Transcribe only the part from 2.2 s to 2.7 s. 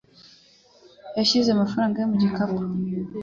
gikapu.